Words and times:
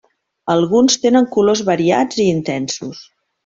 Alguns 0.53 0.95
tenen 1.03 1.29
colors 1.37 1.63
variats 1.69 2.21
i 2.25 2.29
intensos. 2.33 3.07